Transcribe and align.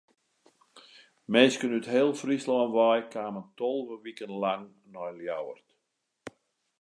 Minsken 1.33 1.75
út 1.77 1.85
heel 1.93 2.09
Fryslân 2.21 2.71
wei 2.77 2.99
kamen 3.13 3.47
tolve 3.57 3.95
wiken 4.03 4.31
lang 4.43 4.65
nei 4.93 5.11
Ljouwert. 5.17 5.69